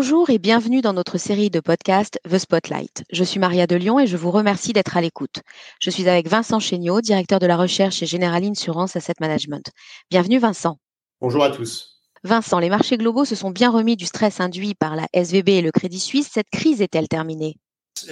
Bonjour 0.00 0.30
et 0.30 0.38
bienvenue 0.38 0.80
dans 0.80 0.92
notre 0.92 1.18
série 1.18 1.50
de 1.50 1.58
podcasts 1.58 2.20
The 2.30 2.38
Spotlight. 2.38 3.02
Je 3.10 3.24
suis 3.24 3.40
Maria 3.40 3.66
de 3.66 3.74
Lyon 3.74 3.98
et 3.98 4.06
je 4.06 4.16
vous 4.16 4.30
remercie 4.30 4.72
d'être 4.72 4.96
à 4.96 5.00
l'écoute. 5.00 5.40
Je 5.80 5.90
suis 5.90 6.08
avec 6.08 6.28
Vincent 6.28 6.60
Chéniaud, 6.60 7.00
directeur 7.00 7.40
de 7.40 7.48
la 7.48 7.56
recherche 7.56 7.96
chez 7.96 8.06
General 8.06 8.40
Insurance 8.44 8.94
Asset 8.94 9.14
Management. 9.18 9.72
Bienvenue 10.08 10.38
Vincent. 10.38 10.78
Bonjour 11.20 11.42
à 11.42 11.50
tous. 11.50 12.00
Vincent, 12.22 12.60
les 12.60 12.68
marchés 12.68 12.96
globaux 12.96 13.24
se 13.24 13.34
sont 13.34 13.50
bien 13.50 13.72
remis 13.72 13.96
du 13.96 14.06
stress 14.06 14.38
induit 14.38 14.76
par 14.76 14.94
la 14.94 15.08
SVB 15.14 15.48
et 15.48 15.62
le 15.62 15.72
Crédit 15.72 15.98
Suisse. 15.98 16.30
Cette 16.32 16.50
crise 16.52 16.80
est-elle 16.80 17.08
terminée? 17.08 17.56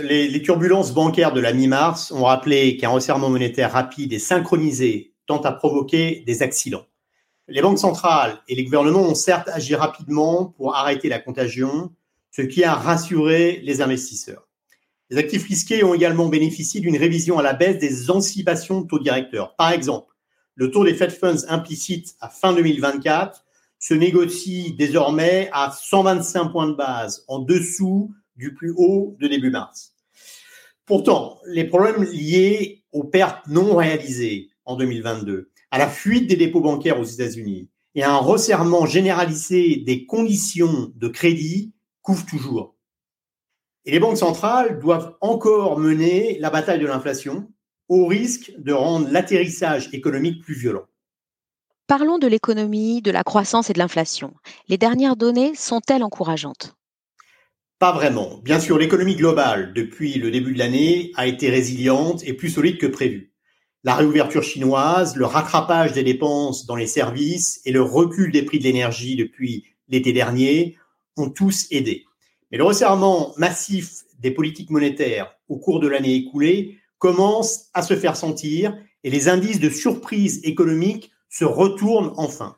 Les, 0.00 0.26
les, 0.26 0.42
turbulences 0.42 0.92
bancaires 0.92 1.32
de 1.32 1.40
la 1.40 1.52
mi-mars 1.52 2.10
ont 2.10 2.24
rappelé 2.24 2.78
qu'un 2.78 2.88
resserrement 2.88 3.30
monétaire 3.30 3.70
rapide 3.70 4.12
et 4.12 4.18
synchronisé 4.18 5.14
tente 5.28 5.46
à 5.46 5.52
provoquer 5.52 6.24
des 6.26 6.42
accidents. 6.42 6.86
Les 7.48 7.62
banques 7.62 7.78
centrales 7.78 8.40
et 8.48 8.56
les 8.56 8.64
gouvernements 8.64 9.02
ont 9.02 9.14
certes 9.14 9.48
agi 9.48 9.76
rapidement 9.76 10.46
pour 10.56 10.74
arrêter 10.74 11.08
la 11.08 11.20
contagion, 11.20 11.92
ce 12.32 12.42
qui 12.42 12.64
a 12.64 12.74
rassuré 12.74 13.60
les 13.62 13.80
investisseurs. 13.80 14.48
Les 15.10 15.18
actifs 15.18 15.46
risqués 15.46 15.84
ont 15.84 15.94
également 15.94 16.26
bénéficié 16.26 16.80
d'une 16.80 16.96
révision 16.96 17.38
à 17.38 17.44
la 17.44 17.52
baisse 17.52 17.78
des 17.78 18.10
anticipations 18.10 18.80
de 18.80 18.88
taux 18.88 18.98
directeurs. 18.98 19.54
Par 19.54 19.70
exemple, 19.70 20.12
le 20.56 20.72
taux 20.72 20.84
des 20.84 20.94
Fed 20.94 21.12
Funds 21.12 21.46
implicites 21.48 22.16
à 22.20 22.28
fin 22.28 22.52
2024 22.52 23.44
se 23.78 23.94
négocie 23.94 24.74
désormais 24.76 25.48
à 25.52 25.70
125 25.70 26.46
points 26.48 26.66
de 26.66 26.74
base, 26.74 27.24
en 27.28 27.38
dessous 27.38 28.12
du 28.34 28.54
plus 28.54 28.74
haut 28.76 29.16
de 29.20 29.28
début 29.28 29.50
mars. 29.50 29.94
Pourtant, 30.84 31.38
les 31.46 31.64
problèmes 31.64 32.02
liés 32.02 32.82
aux 32.90 33.04
pertes 33.04 33.46
non 33.46 33.76
réalisées 33.76 34.50
en 34.64 34.74
2022 34.74 35.50
à 35.70 35.78
la 35.78 35.88
fuite 35.88 36.28
des 36.28 36.36
dépôts 36.36 36.60
bancaires 36.60 37.00
aux 37.00 37.04
États-Unis 37.04 37.68
et 37.94 38.02
à 38.02 38.12
un 38.12 38.18
resserrement 38.18 38.86
généralisé 38.86 39.76
des 39.76 40.06
conditions 40.06 40.92
de 40.94 41.08
crédit 41.08 41.72
couvrent 42.02 42.26
toujours. 42.26 42.76
Et 43.84 43.90
les 43.90 44.00
banques 44.00 44.18
centrales 44.18 44.78
doivent 44.78 45.16
encore 45.20 45.78
mener 45.78 46.38
la 46.40 46.50
bataille 46.50 46.80
de 46.80 46.86
l'inflation 46.86 47.48
au 47.88 48.06
risque 48.06 48.52
de 48.58 48.72
rendre 48.72 49.08
l'atterrissage 49.10 49.88
économique 49.92 50.42
plus 50.42 50.54
violent. 50.54 50.86
Parlons 51.86 52.18
de 52.18 52.26
l'économie, 52.26 53.00
de 53.00 53.12
la 53.12 53.22
croissance 53.22 53.70
et 53.70 53.72
de 53.72 53.78
l'inflation. 53.78 54.34
Les 54.68 54.76
dernières 54.76 55.14
données 55.14 55.54
sont-elles 55.54 56.02
encourageantes? 56.02 56.76
Pas 57.78 57.92
vraiment. 57.92 58.38
Bien 58.38 58.58
sûr, 58.58 58.76
l'économie 58.76 59.14
globale, 59.14 59.72
depuis 59.72 60.14
le 60.14 60.32
début 60.32 60.52
de 60.52 60.58
l'année, 60.58 61.12
a 61.14 61.28
été 61.28 61.48
résiliente 61.48 62.24
et 62.24 62.32
plus 62.32 62.50
solide 62.50 62.78
que 62.78 62.86
prévu. 62.86 63.32
La 63.86 63.94
réouverture 63.94 64.42
chinoise, 64.42 65.14
le 65.14 65.26
rattrapage 65.26 65.92
des 65.92 66.02
dépenses 66.02 66.66
dans 66.66 66.74
les 66.74 66.88
services 66.88 67.60
et 67.64 67.70
le 67.70 67.82
recul 67.82 68.32
des 68.32 68.42
prix 68.42 68.58
de 68.58 68.64
l'énergie 68.64 69.14
depuis 69.14 69.64
l'été 69.86 70.12
dernier 70.12 70.76
ont 71.16 71.30
tous 71.30 71.68
aidé. 71.70 72.04
Mais 72.50 72.58
le 72.58 72.64
resserrement 72.64 73.32
massif 73.36 74.02
des 74.18 74.32
politiques 74.32 74.70
monétaires 74.70 75.36
au 75.48 75.58
cours 75.58 75.78
de 75.78 75.86
l'année 75.86 76.16
écoulée 76.16 76.80
commence 76.98 77.66
à 77.74 77.82
se 77.82 77.94
faire 77.94 78.16
sentir 78.16 78.76
et 79.04 79.10
les 79.10 79.28
indices 79.28 79.60
de 79.60 79.70
surprise 79.70 80.40
économique 80.42 81.12
se 81.28 81.44
retournent 81.44 82.12
enfin. 82.16 82.56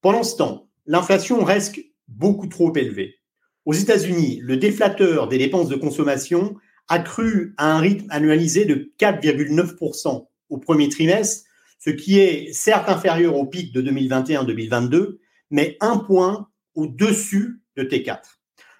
Pendant 0.00 0.24
ce 0.24 0.36
temps, 0.36 0.66
l'inflation 0.86 1.44
reste 1.44 1.78
beaucoup 2.08 2.48
trop 2.48 2.74
élevée. 2.74 3.20
Aux 3.64 3.74
États-Unis, 3.74 4.40
le 4.42 4.56
déflateur 4.56 5.28
des 5.28 5.38
dépenses 5.38 5.68
de 5.68 5.76
consommation 5.76 6.56
a 6.88 6.98
cru 6.98 7.54
à 7.58 7.76
un 7.76 7.78
rythme 7.78 8.08
annualisé 8.10 8.64
de 8.64 8.92
4,9% 8.98 10.26
au 10.54 10.58
premier 10.58 10.88
trimestre, 10.88 11.46
ce 11.80 11.90
qui 11.90 12.20
est 12.20 12.52
certes 12.52 12.88
inférieur 12.88 13.36
au 13.36 13.44
pic 13.44 13.72
de 13.72 13.82
2021-2022, 13.82 15.18
mais 15.50 15.76
un 15.80 15.98
point 15.98 16.48
au-dessus 16.76 17.60
de 17.76 17.82
T4. 17.82 18.20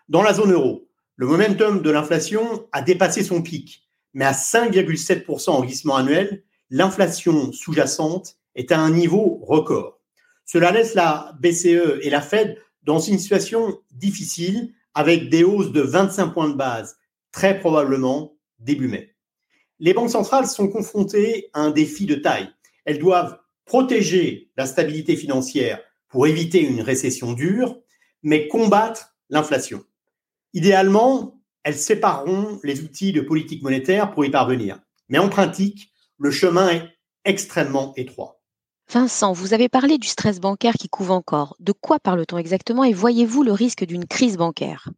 Dans 0.09 0.23
la 0.23 0.33
zone 0.35 0.53
euro, 0.53 0.89
le 1.17 1.27
momentum 1.27 1.83
de 1.83 1.91
l'inflation 1.91 2.67
a 2.73 2.81
dépassé 2.81 3.25
son 3.25 3.43
pic, 3.43 3.83
mais 4.15 4.25
à 4.25 4.33
5,7% 4.33 5.51
en 5.51 5.63
glissement 5.63 5.97
annuel, 5.97 6.45
l'inflation 6.71 7.53
sous-jacente 7.53 8.37
est 8.55 8.71
à 8.71 8.79
un 8.79 8.91
niveau 8.91 9.41
record. 9.43 10.01
Cela 10.45 10.71
laisse 10.71 10.95
la 10.95 11.37
BCE 11.41 11.99
et 12.03 12.11
la 12.11 12.21
Fed 12.21 12.57
dans 12.85 13.01
une 13.01 13.19
situation 13.19 13.81
difficile 13.91 14.73
avec 14.95 15.29
des 15.29 15.43
hausses 15.43 15.73
de 15.73 15.81
25 15.81 16.29
points 16.29 16.51
de 16.51 16.55
base, 16.55 16.97
très 17.33 17.59
probablement 17.59 18.37
début 18.61 18.87
mai 18.87 19.14
les 19.85 19.93
banques 19.93 20.11
centrales 20.11 20.47
sont 20.47 20.69
confrontées 20.69 21.51
à 21.53 21.61
un 21.61 21.71
défi 21.71 22.07
de 22.07 22.15
taille. 22.15 22.49
Elles 22.87 22.99
doivent 22.99 23.39
protéger 23.67 24.51
la 24.57 24.65
stabilité 24.65 25.15
financière 25.15 25.79
pour 26.09 26.27
éviter 26.27 26.63
une 26.63 26.81
récession 26.81 27.35
dure, 27.35 27.79
mais 28.23 28.49
combattre 28.49 29.15
l'inflation. 29.29 29.85
Idéalement, 30.55 31.39
elles 31.65 31.77
sépareront 31.77 32.61
les 32.65 32.81
outils 32.81 33.13
de 33.13 33.21
politique 33.21 33.63
monétaire 33.63 34.11
pour 34.11 34.25
y 34.25 34.31
parvenir. 34.31 34.81
Mais 35.11 35.19
en 35.19 35.29
pratique, 35.29 35.93
le 36.17 36.31
chemin 36.31 36.71
est 36.71 36.89
extrêmement 37.27 37.93
étroit. 37.97 38.41
Vincent, 38.91 39.35
vous 39.35 39.53
avez 39.53 39.69
parlé 39.69 39.99
du 39.99 40.09
stress 40.09 40.41
bancaire 40.41 40.75
qui 40.81 40.89
couve 40.89 41.11
encore. 41.11 41.57
De 41.61 41.73
quoi 41.73 42.01
parle-t-on 42.01 42.39
exactement 42.39 42.85
et 42.85 42.95
voyez-vous 42.95 43.43
le 43.43 43.53
risque 43.53 43.85
d'une 43.85 44.07
crise 44.07 44.39
bancaire? 44.39 44.89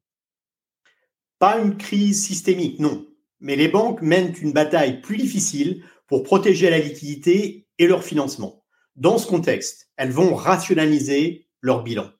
Pas 1.40 1.58
une 1.58 1.76
crise 1.76 2.24
systémique, 2.24 2.78
non 2.78 3.04
mais 3.40 3.56
les 3.56 3.68
banques 3.68 4.02
mènent 4.02 4.34
une 4.40 4.52
bataille 4.52 5.00
plus 5.00 5.16
difficile 5.16 5.84
pour 6.06 6.22
protéger 6.22 6.70
la 6.70 6.78
liquidité 6.78 7.66
et 7.78 7.86
leur 7.86 8.04
financement. 8.04 8.64
Dans 8.96 9.18
ce 9.18 9.26
contexte, 9.26 9.90
elles 9.96 10.10
vont 10.10 10.34
rationaliser 10.34 11.46
leur 11.60 11.82
bilan. 11.82 12.10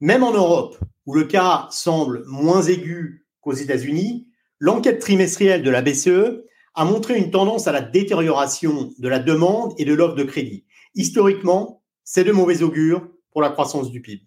Même 0.00 0.22
en 0.22 0.32
Europe, 0.32 0.78
où 1.06 1.14
le 1.14 1.24
cas 1.24 1.68
semble 1.70 2.24
moins 2.26 2.62
aigu 2.62 3.26
qu'aux 3.40 3.52
États-Unis, 3.52 4.28
l'enquête 4.58 5.00
trimestrielle 5.00 5.62
de 5.62 5.70
la 5.70 5.82
BCE 5.82 6.44
a 6.74 6.84
montré 6.84 7.18
une 7.18 7.30
tendance 7.30 7.68
à 7.68 7.72
la 7.72 7.82
détérioration 7.82 8.90
de 8.98 9.08
la 9.08 9.18
demande 9.18 9.74
et 9.78 9.84
de 9.84 9.94
l'offre 9.94 10.16
de 10.16 10.24
crédit. 10.24 10.64
Historiquement, 10.94 11.82
c'est 12.02 12.24
de 12.24 12.32
mauvais 12.32 12.62
augure 12.62 13.08
pour 13.30 13.42
la 13.42 13.50
croissance 13.50 13.90
du 13.90 14.00
PIB. 14.00 14.26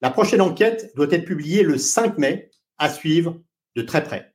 La 0.00 0.10
prochaine 0.10 0.40
enquête 0.40 0.92
doit 0.94 1.10
être 1.10 1.24
publiée 1.24 1.62
le 1.62 1.78
5 1.78 2.18
mai, 2.18 2.50
à 2.78 2.88
suivre 2.88 3.40
de 3.76 3.82
très 3.82 4.02
près. 4.02 4.29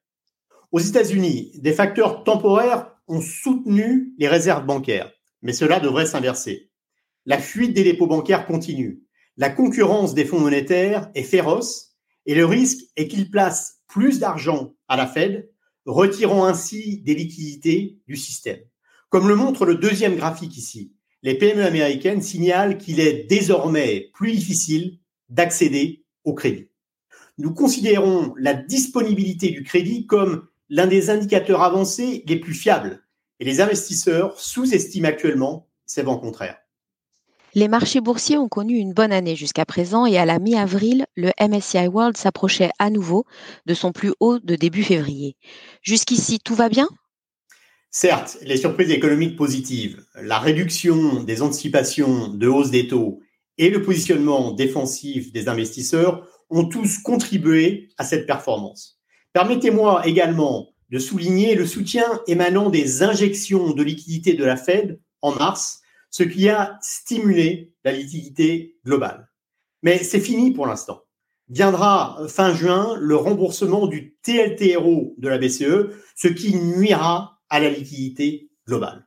Aux 0.71 0.79
États-Unis, 0.79 1.51
des 1.55 1.73
facteurs 1.73 2.23
temporaires 2.23 2.91
ont 3.07 3.21
soutenu 3.21 4.13
les 4.17 4.27
réserves 4.27 4.65
bancaires, 4.65 5.11
mais 5.41 5.53
cela 5.53 5.79
devrait 5.79 6.05
s'inverser. 6.05 6.71
La 7.25 7.39
fuite 7.39 7.73
des 7.73 7.83
dépôts 7.83 8.07
bancaires 8.07 8.45
continue. 8.45 9.03
La 9.37 9.49
concurrence 9.49 10.13
des 10.13 10.25
fonds 10.25 10.39
monétaires 10.39 11.09
est 11.15 11.23
féroce 11.23 11.95
et 12.25 12.35
le 12.35 12.45
risque 12.45 12.85
est 12.95 13.07
qu'ils 13.07 13.29
placent 13.29 13.81
plus 13.87 14.19
d'argent 14.19 14.73
à 14.87 14.97
la 14.97 15.07
Fed, 15.07 15.49
retirant 15.85 16.45
ainsi 16.45 17.01
des 17.01 17.15
liquidités 17.15 17.99
du 18.07 18.15
système. 18.15 18.59
Comme 19.09 19.27
le 19.27 19.35
montre 19.35 19.65
le 19.65 19.75
deuxième 19.75 20.15
graphique 20.15 20.57
ici, 20.57 20.93
les 21.21 21.37
PME 21.37 21.63
américaines 21.63 22.21
signalent 22.21 22.77
qu'il 22.77 22.99
est 22.99 23.25
désormais 23.29 24.09
plus 24.13 24.31
difficile 24.31 24.99
d'accéder 25.29 26.05
au 26.23 26.33
crédit. 26.33 26.69
Nous 27.37 27.53
considérons 27.53 28.33
la 28.37 28.53
disponibilité 28.53 29.49
du 29.49 29.63
crédit 29.63 30.05
comme 30.05 30.47
l'un 30.69 30.87
des 30.87 31.09
indicateurs 31.09 31.61
avancés 31.61 32.23
les 32.27 32.39
plus 32.39 32.53
fiables. 32.53 33.03
Et 33.39 33.45
les 33.45 33.61
investisseurs 33.61 34.39
sous-estiment 34.39 35.07
actuellement 35.07 35.67
ces 35.85 36.03
vents 36.03 36.17
contraires. 36.17 36.57
Les 37.53 37.69
marchés 37.69 38.01
boursiers 38.01 38.37
ont 38.37 38.49
connu 38.49 38.75
une 38.75 38.93
bonne 38.93 39.13
année 39.13 39.37
jusqu'à 39.37 39.65
présent 39.65 40.05
et 40.05 40.17
à 40.17 40.25
la 40.25 40.39
mi-avril, 40.39 41.05
le 41.15 41.31
MSCI 41.39 41.87
World 41.87 42.17
s'approchait 42.17 42.71
à 42.79 42.89
nouveau 42.89 43.25
de 43.65 43.73
son 43.73 43.93
plus 43.93 44.13
haut 44.19 44.39
de 44.39 44.55
début 44.55 44.83
février. 44.83 45.37
Jusqu'ici, 45.81 46.39
tout 46.43 46.55
va 46.55 46.67
bien? 46.67 46.89
Certes, 47.91 48.37
les 48.41 48.57
surprises 48.57 48.91
économiques 48.91 49.37
positives, 49.37 50.03
la 50.15 50.37
réduction 50.37 51.23
des 51.23 51.41
anticipations 51.41 52.27
de 52.27 52.47
hausse 52.47 52.71
des 52.71 52.89
taux 52.89 53.21
et 53.57 53.69
le 53.69 53.81
positionnement 53.81 54.51
défensif 54.51 55.31
des 55.31 55.47
investisseurs 55.47 56.27
ont 56.49 56.65
tous 56.65 56.97
contribué 56.97 57.87
à 57.97 58.03
cette 58.03 58.27
performance. 58.27 58.99
Permettez-moi 59.35 60.07
également 60.07 60.69
de 60.91 60.97
souligner 60.97 61.55
le 61.55 61.65
soutien 61.65 62.05
émanant 62.25 62.69
des 62.69 63.03
injections 63.03 63.73
de 63.73 63.83
liquidités 63.83 64.33
de 64.33 64.45
la 64.45 64.55
Fed 64.55 65.01
en 65.21 65.35
mars, 65.35 65.81
ce 66.09 66.23
qui 66.23 66.47
a 66.47 66.79
stimulé 66.81 67.73
la 67.83 67.91
liquidité 67.91 68.77
globale. 68.85 69.29
Mais 69.83 69.97
c'est 69.97 70.21
fini 70.21 70.51
pour 70.51 70.67
l'instant. 70.67 71.01
Viendra 71.49 72.17
fin 72.29 72.55
juin 72.55 72.95
le 72.97 73.17
remboursement 73.17 73.87
du 73.87 74.15
TLTRO 74.23 75.15
de 75.17 75.27
la 75.27 75.37
BCE, 75.37 75.89
ce 76.15 76.29
qui 76.29 76.55
nuira 76.55 77.41
à 77.49 77.59
la 77.59 77.69
liquidité 77.69 78.49
globale. 78.65 79.05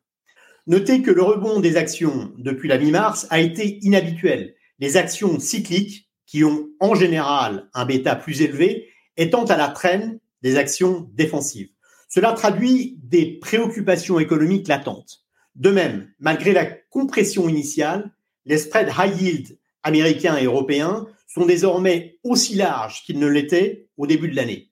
Notez 0.66 1.00
que 1.00 1.10
le 1.10 1.22
rebond 1.22 1.60
des 1.60 1.78
actions 1.78 2.34
depuis 2.36 2.68
la 2.68 2.76
mi-mars 2.76 3.26
a 3.30 3.40
été 3.40 3.78
inhabituel. 3.80 4.56
Les 4.78 4.98
actions 4.98 5.40
cycliques, 5.40 6.10
qui 6.26 6.44
ont 6.44 6.68
en 6.80 6.94
général 6.94 7.70
un 7.72 7.86
bêta 7.86 8.14
plus 8.14 8.42
élevé, 8.42 8.90
étant 9.18 9.44
à 9.44 9.58
la 9.58 9.68
traîne 9.68 10.18
des 10.42 10.56
actions 10.56 11.10
défensives. 11.12 11.68
Cela 12.08 12.32
traduit 12.32 12.98
des 13.02 13.38
préoccupations 13.38 14.18
économiques 14.18 14.68
latentes. 14.68 15.26
De 15.56 15.70
même, 15.70 16.10
malgré 16.20 16.52
la 16.52 16.64
compression 16.64 17.48
initiale, 17.48 18.12
les 18.46 18.56
spreads 18.56 18.94
high 18.96 19.20
yield 19.20 19.58
américains 19.82 20.38
et 20.38 20.44
européens 20.44 21.06
sont 21.26 21.44
désormais 21.44 22.18
aussi 22.24 22.54
larges 22.54 23.02
qu'ils 23.04 23.18
ne 23.18 23.26
l'étaient 23.26 23.88
au 23.98 24.06
début 24.06 24.28
de 24.28 24.36
l'année. 24.36 24.70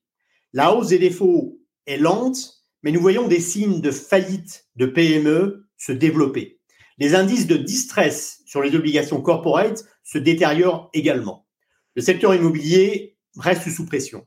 La 0.53 0.75
hausse 0.75 0.89
des 0.89 0.99
défauts 0.99 1.61
est 1.87 1.99
lente, 1.99 2.65
mais 2.83 2.93
nous 2.93 3.01
voyons 3.01 3.29
des 3.29 3.41
signes 3.41 3.81
de 3.81 3.91
faillite 3.91 4.67
de 4.77 4.87
PME 4.87 5.67
se 5.77 5.93
développer. 5.93 6.61
Les 6.99 7.15
indices 7.15 7.47
de 7.47 7.57
distress 7.57 8.41
sur 8.47 8.63
les 8.63 8.75
obligations 8.75 9.21
corporate 9.21 9.85
se 10.03 10.19
détériorent 10.19 10.89
également. 10.95 11.47
Le 11.95 12.03
secteur 12.03 12.35
immobilier 12.35 13.17
reste 13.37 13.69
sous 13.69 13.85
pression. 13.85 14.27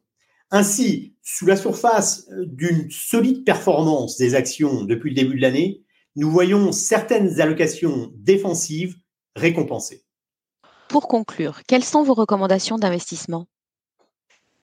Ainsi, 0.52 1.16
sous 1.22 1.46
la 1.46 1.56
surface 1.56 2.28
d'une 2.32 2.90
solide 2.90 3.46
performance 3.46 4.18
des 4.18 4.34
actions 4.34 4.84
depuis 4.84 5.12
le 5.12 5.16
début 5.16 5.36
de 5.36 5.42
l'année, 5.42 5.84
nous 6.16 6.32
voyons 6.32 6.72
certaines 6.72 7.40
allocations 7.40 8.12
défensives 8.16 8.96
récompensées. 9.36 10.04
Pour 10.88 11.08
conclure, 11.08 11.62
quelles 11.68 11.84
sont 11.84 12.02
vos 12.02 12.16
recommandations 12.16 12.80
d'investissement? 12.80 13.48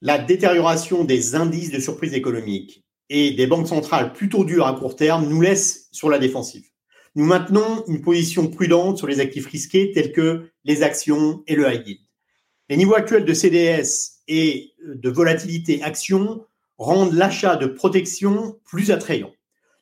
La 0.01 0.19
détérioration 0.19 1.05
des 1.05 1.35
indices 1.35 1.71
de 1.71 1.79
surprise 1.79 2.13
économique 2.13 2.83
et 3.09 3.31
des 3.31 3.47
banques 3.47 3.69
centrales 3.69 4.11
plutôt 4.11 4.43
dures 4.43 4.67
à 4.67 4.77
court 4.77 4.97
terme 4.97 5.29
nous 5.29 5.39
laisse 5.39 5.87
sur 5.93 6.09
la 6.09 6.19
défensive. 6.19 6.67
Nous 7.15 7.25
maintenons 7.25 7.85
une 7.87 8.01
position 8.01 8.47
prudente 8.49 8.97
sur 8.97 9.07
les 9.07 9.21
actifs 9.21 9.47
risqués 9.47 9.91
tels 9.93 10.11
que 10.11 10.51
les 10.65 10.83
actions 10.83 11.43
et 11.47 11.55
le 11.55 11.73
high 11.73 11.87
yield. 11.87 12.06
Les 12.69 12.75
niveaux 12.75 12.95
actuels 12.95 13.23
de 13.23 13.33
CDS 13.33 14.19
et 14.27 14.73
de 14.85 15.09
volatilité 15.09 15.81
action 15.83 16.45
rendent 16.77 17.13
l'achat 17.13 17.55
de 17.55 17.65
protection 17.65 18.59
plus 18.65 18.91
attrayant. 18.91 19.31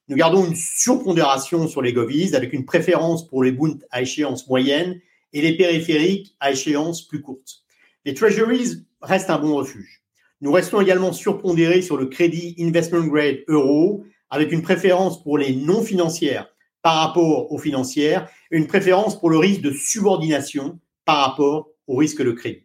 Nous 0.07 0.15
gardons 0.15 0.45
une 0.45 0.55
surpondération 0.55 1.67
sur 1.67 1.81
les 1.81 1.93
govies 1.93 2.35
avec 2.35 2.53
une 2.53 2.63
préférence 2.63 3.27
pour 3.27 3.43
les 3.43 3.51
bunts 3.51 3.79
à 3.89 4.03
échéance 4.03 4.47
moyenne 4.47 5.01
et 5.33 5.41
les 5.41 5.57
périphériques 5.57 6.35
à 6.39 6.51
échéance 6.51 7.07
plus 7.07 7.23
courte. 7.23 7.63
Les 8.05 8.13
treasuries 8.13 8.85
restent 9.01 9.31
un 9.31 9.39
bon 9.39 9.55
refuge. 9.55 10.03
Nous 10.41 10.51
restons 10.51 10.79
également 10.79 11.11
surpondérés 11.11 11.81
sur 11.81 11.97
le 11.97 12.05
crédit 12.05 12.55
investment 12.59 13.07
grade 13.07 13.39
euro 13.47 14.05
avec 14.29 14.51
une 14.51 14.61
préférence 14.61 15.23
pour 15.23 15.39
les 15.39 15.55
non 15.55 15.81
financières 15.81 16.53
par 16.83 16.97
rapport 16.97 17.51
aux 17.51 17.57
financières 17.57 18.29
et 18.51 18.57
une 18.57 18.67
préférence 18.67 19.19
pour 19.19 19.31
le 19.31 19.39
risque 19.39 19.61
de 19.61 19.71
subordination 19.71 20.79
par 21.03 21.17
rapport 21.17 21.71
au 21.87 21.95
risque 21.95 22.21
de 22.21 22.31
crédit. 22.31 22.64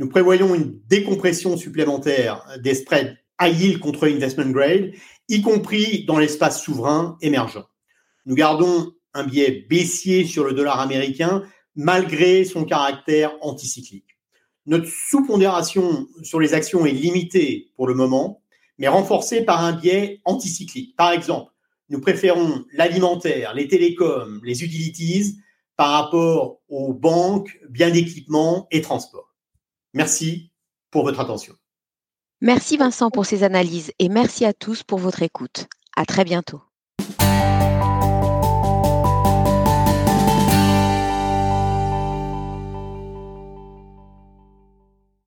Nous 0.00 0.08
prévoyons 0.08 0.54
une 0.54 0.80
décompression 0.88 1.58
supplémentaire 1.58 2.42
des 2.64 2.74
spreads 2.74 3.18
high 3.38 3.54
yield 3.54 3.80
contre 3.80 4.08
investment 4.08 4.50
grade, 4.50 4.92
y 5.28 5.42
compris 5.42 6.06
dans 6.06 6.18
l'espace 6.18 6.62
souverain 6.62 7.18
émergent. 7.20 7.68
Nous 8.24 8.34
gardons 8.34 8.94
un 9.12 9.24
biais 9.24 9.66
baissier 9.68 10.24
sur 10.24 10.44
le 10.44 10.54
dollar 10.54 10.80
américain 10.80 11.42
malgré 11.76 12.46
son 12.46 12.64
caractère 12.64 13.34
anticyclique. 13.42 14.16
Notre 14.64 14.88
sous-pondération 14.88 16.08
sur 16.22 16.40
les 16.40 16.54
actions 16.54 16.86
est 16.86 16.92
limitée 16.92 17.70
pour 17.76 17.86
le 17.86 17.92
moment, 17.92 18.40
mais 18.78 18.88
renforcée 18.88 19.42
par 19.42 19.62
un 19.62 19.74
biais 19.74 20.22
anticyclique. 20.24 20.96
Par 20.96 21.12
exemple, 21.12 21.52
nous 21.90 22.00
préférons 22.00 22.64
l'alimentaire, 22.72 23.52
les 23.52 23.68
télécoms, 23.68 24.40
les 24.44 24.64
utilities 24.64 25.36
par 25.76 25.90
rapport 25.90 26.62
aux 26.70 26.94
banques, 26.94 27.60
biens 27.68 27.90
d'équipement 27.90 28.66
et 28.70 28.80
transports. 28.80 29.29
Merci 29.94 30.52
pour 30.90 31.04
votre 31.04 31.20
attention. 31.20 31.54
Merci 32.40 32.76
Vincent 32.76 33.10
pour 33.10 33.26
ces 33.26 33.42
analyses 33.42 33.92
et 33.98 34.08
merci 34.08 34.44
à 34.44 34.52
tous 34.52 34.82
pour 34.82 34.98
votre 34.98 35.22
écoute. 35.22 35.66
À 35.96 36.06
très 36.06 36.24
bientôt. 36.24 36.62